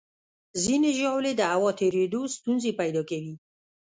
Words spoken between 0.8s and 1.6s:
ژاولې د